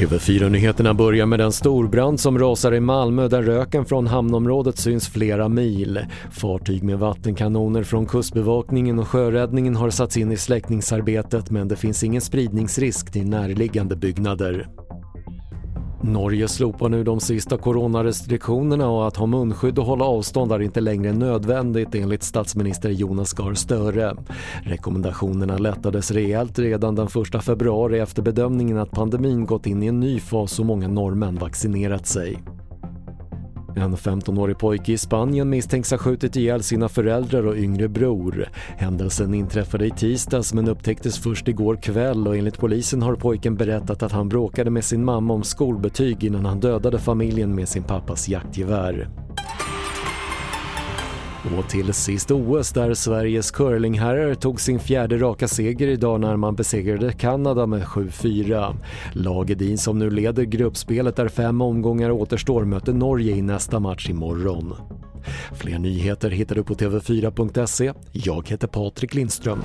TV4-nyheterna 0.00 0.94
börjar 0.94 1.26
med 1.26 1.40
en 1.40 1.52
storbrand 1.52 2.20
som 2.20 2.38
rasar 2.38 2.74
i 2.74 2.80
Malmö 2.80 3.28
där 3.28 3.42
röken 3.42 3.84
från 3.84 4.06
hamnområdet 4.06 4.78
syns 4.78 5.08
flera 5.08 5.48
mil. 5.48 6.00
Fartyg 6.30 6.82
med 6.82 6.98
vattenkanoner 6.98 7.82
från 7.82 8.06
Kustbevakningen 8.06 8.98
och 8.98 9.08
sjöräddningen 9.08 9.76
har 9.76 9.90
satts 9.90 10.16
in 10.16 10.32
i 10.32 10.36
släckningsarbetet 10.36 11.50
men 11.50 11.68
det 11.68 11.76
finns 11.76 12.04
ingen 12.04 12.20
spridningsrisk 12.20 13.12
till 13.12 13.28
närliggande 13.28 13.96
byggnader. 13.96 14.68
Norge 16.02 16.48
slopar 16.48 16.88
nu 16.88 17.04
de 17.04 17.20
sista 17.20 17.56
coronarestriktionerna 17.56 18.88
och 18.88 19.08
att 19.08 19.16
ha 19.16 19.26
munskydd 19.26 19.78
och 19.78 19.84
hålla 19.84 20.04
avstånd 20.04 20.52
är 20.52 20.62
inte 20.62 20.80
längre 20.80 21.12
nödvändigt 21.12 21.94
enligt 21.94 22.22
statsminister 22.22 22.90
Jonas 22.90 23.32
Gahr 23.32 23.54
Støre. 23.54 24.16
Rekommendationerna 24.62 25.58
lättades 25.58 26.10
rejält 26.10 26.58
redan 26.58 26.94
den 26.94 27.06
1 27.34 27.44
februari 27.44 27.98
efter 27.98 28.22
bedömningen 28.22 28.78
att 28.78 28.90
pandemin 28.90 29.46
gått 29.46 29.66
in 29.66 29.82
i 29.82 29.86
en 29.86 30.00
ny 30.00 30.20
fas 30.20 30.58
och 30.58 30.66
många 30.66 30.88
norrmän 30.88 31.36
vaccinerat 31.36 32.06
sig. 32.06 32.42
En 33.80 33.96
15-årig 33.96 34.58
pojke 34.58 34.92
i 34.92 34.98
Spanien 34.98 35.50
misstänks 35.50 35.90
ha 35.90 35.98
skjutit 35.98 36.36
ihjäl 36.36 36.62
sina 36.62 36.88
föräldrar 36.88 37.46
och 37.46 37.56
yngre 37.56 37.88
bror. 37.88 38.48
Händelsen 38.76 39.34
inträffade 39.34 39.86
i 39.86 39.90
tisdags 39.90 40.54
men 40.54 40.68
upptäcktes 40.68 41.18
först 41.18 41.48
igår 41.48 41.76
kväll 41.76 42.28
och 42.28 42.36
enligt 42.36 42.58
polisen 42.58 43.02
har 43.02 43.14
pojken 43.14 43.56
berättat 43.56 44.02
att 44.02 44.12
han 44.12 44.28
bråkade 44.28 44.70
med 44.70 44.84
sin 44.84 45.04
mamma 45.04 45.34
om 45.34 45.42
skolbetyg 45.42 46.24
innan 46.24 46.46
han 46.46 46.60
dödade 46.60 46.98
familjen 46.98 47.54
med 47.54 47.68
sin 47.68 47.82
pappas 47.82 48.28
jaktgevär. 48.28 49.08
Och 51.44 51.68
till 51.68 51.92
sist 51.92 52.30
OS 52.30 52.72
där 52.72 52.94
Sveriges 52.94 53.50
curlingherrar 53.50 54.34
tog 54.34 54.60
sin 54.60 54.80
fjärde 54.80 55.18
raka 55.18 55.48
seger 55.48 55.88
idag 55.88 56.20
när 56.20 56.36
man 56.36 56.54
besegrade 56.54 57.12
Kanada 57.12 57.66
med 57.66 57.82
7-4. 57.82 58.76
Lagedin 59.12 59.78
som 59.78 59.98
nu 59.98 60.10
leder 60.10 60.42
gruppspelet 60.42 61.16
där 61.16 61.28
fem 61.28 61.60
omgångar 61.60 62.10
återstår 62.10 62.64
möter 62.64 62.92
Norge 62.92 63.36
i 63.36 63.42
nästa 63.42 63.80
match 63.80 64.10
imorgon. 64.10 64.74
Fler 65.52 65.78
nyheter 65.78 66.30
hittar 66.30 66.54
du 66.54 66.62
på 66.62 66.74
TV4.se. 66.74 67.92
Jag 68.12 68.48
heter 68.48 68.66
Patrik 68.66 69.14
Lindström. 69.14 69.62